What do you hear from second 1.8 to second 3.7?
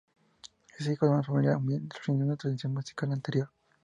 sin una tradición musical anterior.